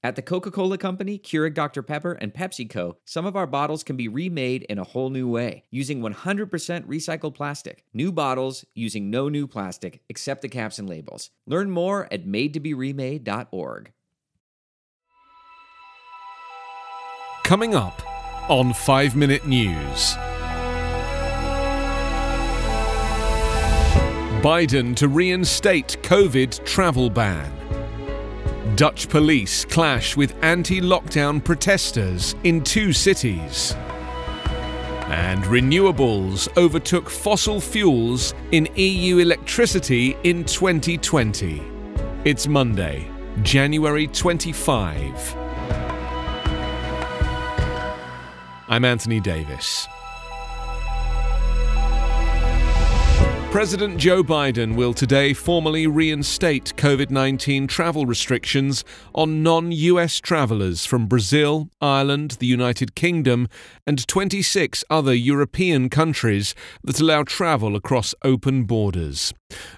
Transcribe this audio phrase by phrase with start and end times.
[0.00, 1.82] At the Coca Cola Company, Keurig Dr.
[1.82, 5.64] Pepper, and PepsiCo, some of our bottles can be remade in a whole new way
[5.72, 6.48] using 100%
[6.86, 7.84] recycled plastic.
[7.92, 11.30] New bottles using no new plastic except the caps and labels.
[11.46, 13.92] Learn more at madetoberemade.org.
[17.42, 18.02] Coming up
[18.48, 20.14] on 5 Minute News.
[24.42, 27.67] Biden to reinstate COVID travel ban.
[28.76, 33.74] Dutch police clash with anti lockdown protesters in two cities.
[35.08, 41.62] And renewables overtook fossil fuels in EU electricity in 2020.
[42.24, 43.10] It's Monday,
[43.42, 45.36] January 25.
[48.68, 49.88] I'm Anthony Davis.
[53.50, 58.84] President Joe Biden will today formally reinstate COVID 19 travel restrictions
[59.14, 63.48] on non US travelers from Brazil, Ireland, the United Kingdom,
[63.86, 69.32] and 26 other European countries that allow travel across open borders.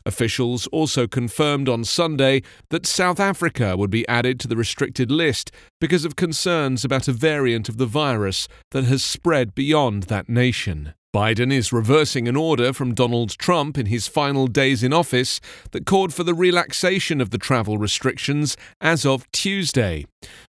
[0.05, 5.53] Officials also confirmed on Sunday that South Africa would be added to the restricted list
[5.81, 10.93] because of concerns about a variant of the virus that has spread beyond that nation.
[11.15, 15.41] Biden is reversing an order from Donald Trump in his final days in office
[15.73, 20.07] that called for the relaxation of the travel restrictions as of Tuesday.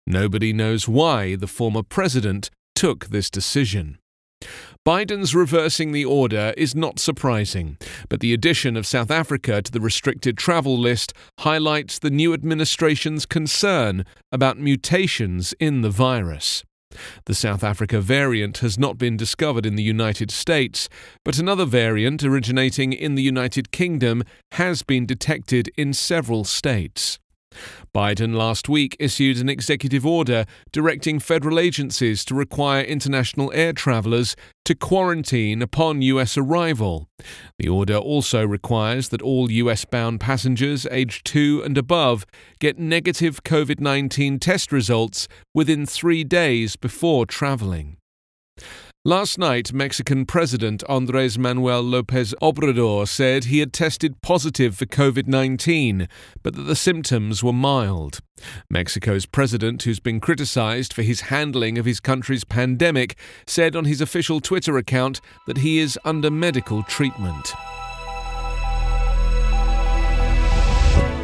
[0.07, 3.99] Nobody knows why the former president took this decision.
[4.87, 7.77] Biden's reversing the order is not surprising,
[8.09, 13.27] but the addition of South Africa to the restricted travel list highlights the new administration's
[13.27, 16.65] concern about mutations in the virus.
[17.25, 20.89] The South Africa variant has not been discovered in the United States,
[21.25, 27.19] but another variant originating in the United Kingdom has been detected in several states.
[27.95, 34.37] Biden last week issued an executive order directing federal agencies to require international air travelers
[34.67, 36.37] to quarantine upon U.S.
[36.37, 37.09] arrival.
[37.59, 39.85] The order also requires that all U.S.
[39.85, 42.27] bound passengers aged 2 and above
[42.59, 47.97] get negative COVID 19 test results within three days before traveling.
[49.07, 55.29] Last night, Mexican President Andres Manuel Lopez Obrador said he had tested positive for COVID
[55.29, 56.09] 19,
[56.43, 58.19] but that the symptoms were mild.
[58.69, 64.01] Mexico's president, who's been criticized for his handling of his country's pandemic, said on his
[64.01, 67.55] official Twitter account that he is under medical treatment.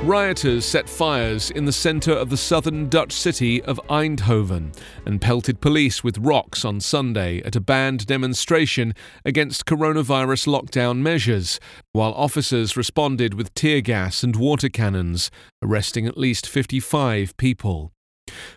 [0.03, 4.77] Rioters set fires in the centre of the southern Dutch city of Eindhoven
[5.07, 11.61] and pelted police with rocks on Sunday at a banned demonstration against coronavirus lockdown measures,
[11.93, 15.31] while officers responded with tear gas and water cannons,
[15.63, 17.93] arresting at least 55 people.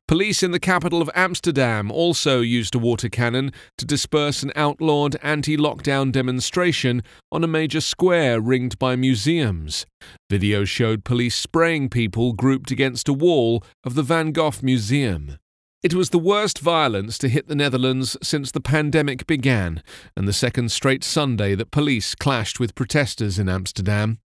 [0.08, 5.16] Police in the capital of Amsterdam also used a water cannon to disperse an outlawed
[5.24, 7.02] anti lockdown demonstration
[7.32, 9.88] on a major square ringed by museums.
[10.30, 15.40] Video showed police spraying people grouped against a wall of the Van Gogh Museum.
[15.82, 19.82] It was the worst violence to hit the Netherlands since the pandemic began,
[20.16, 24.20] and the second straight Sunday that police clashed with protesters in Amsterdam.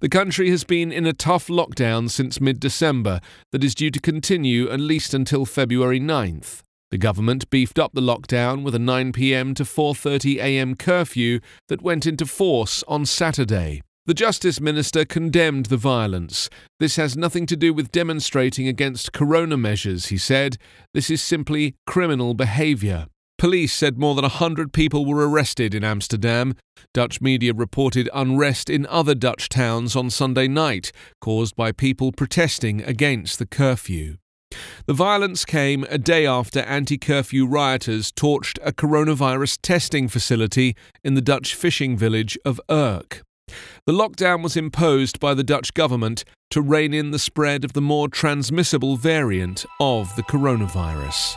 [0.00, 3.20] The country has been in a tough lockdown since mid December
[3.52, 6.62] that is due to continue at least until February 9th.
[6.90, 11.80] The government beefed up the lockdown with a 9 pm to 4:30 am curfew that
[11.80, 13.80] went into force on Saturday.
[14.04, 16.50] The Justice Minister condemned the violence.
[16.80, 20.58] This has nothing to do with demonstrating against corona measures, he said.
[20.92, 23.06] This is simply criminal behaviour.
[23.42, 26.54] Police said more than 100 people were arrested in Amsterdam.
[26.94, 32.84] Dutch media reported unrest in other Dutch towns on Sunday night, caused by people protesting
[32.84, 34.18] against the curfew.
[34.86, 41.14] The violence came a day after anti curfew rioters torched a coronavirus testing facility in
[41.14, 43.22] the Dutch fishing village of Urk.
[43.86, 47.80] The lockdown was imposed by the Dutch government to rein in the spread of the
[47.80, 51.34] more transmissible variant of the coronavirus.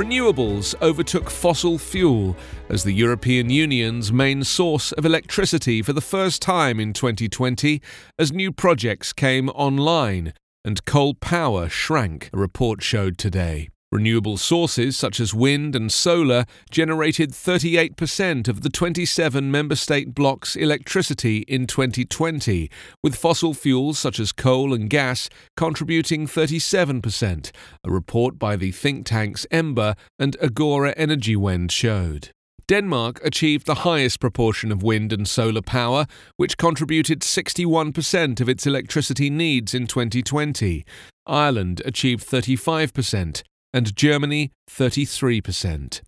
[0.00, 2.34] Renewables overtook fossil fuel
[2.70, 7.82] as the European Union's main source of electricity for the first time in 2020
[8.18, 10.32] as new projects came online
[10.64, 13.68] and coal power shrank, a report showed today.
[13.92, 20.54] Renewable sources such as wind and solar generated 38% of the 27 member state bloc's
[20.54, 22.70] electricity in 2020,
[23.02, 27.50] with fossil fuels such as coal and gas contributing 37%,
[27.82, 32.30] a report by the think tanks Ember and Agora Energiewende showed.
[32.68, 38.64] Denmark achieved the highest proportion of wind and solar power, which contributed 61% of its
[38.64, 40.84] electricity needs in 2020.
[41.26, 46.00] Ireland achieved 35%, and Germany 33%.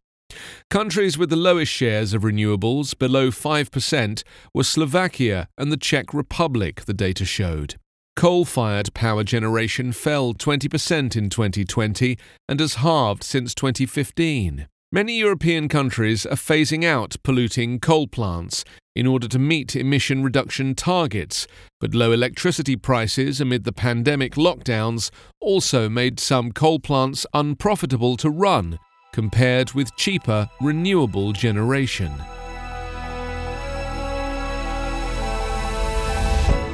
[0.70, 4.23] Countries with the lowest shares of renewables, below 5%,
[4.55, 7.75] were Slovakia and the Czech Republic, the data showed.
[8.14, 12.19] Coal fired power generation fell 20% in 2020
[12.49, 14.69] and has halved since 2015.
[14.94, 18.62] Many European countries are phasing out polluting coal plants
[18.94, 21.47] in order to meet emission reduction targets,
[21.81, 25.11] but low electricity prices amid the pandemic lockdowns
[25.41, 28.79] also made some coal plants unprofitable to run
[29.15, 32.12] compared with cheaper renewable generation.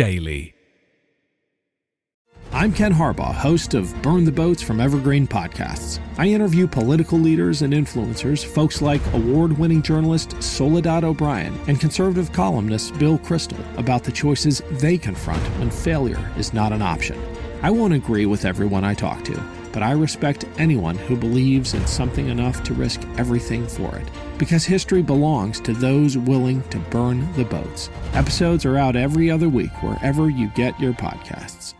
[0.00, 0.54] Daily.
[2.52, 6.00] I'm Ken Harbaugh, host of Burn the Boats from Evergreen Podcasts.
[6.16, 12.32] I interview political leaders and influencers, folks like award winning journalist Soledad O'Brien and conservative
[12.32, 17.22] columnist Bill Kristol, about the choices they confront when failure is not an option.
[17.60, 19.38] I won't agree with everyone I talk to,
[19.70, 24.08] but I respect anyone who believes in something enough to risk everything for it.
[24.40, 27.90] Because history belongs to those willing to burn the boats.
[28.14, 31.74] Episodes are out every other week wherever you get your podcasts.